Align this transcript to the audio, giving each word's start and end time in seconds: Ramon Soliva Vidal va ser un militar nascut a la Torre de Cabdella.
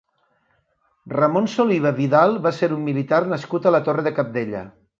Ramon 1.15 1.49
Soliva 1.57 1.91
Vidal 1.99 2.35
va 2.47 2.55
ser 2.63 2.71
un 2.77 2.81
militar 2.89 3.23
nascut 3.35 3.69
a 3.73 3.77
la 3.77 3.83
Torre 3.91 4.07
de 4.09 4.15
Cabdella. 4.23 4.65